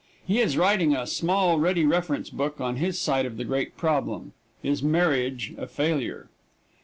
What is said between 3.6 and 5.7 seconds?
problem, "Is Marriage a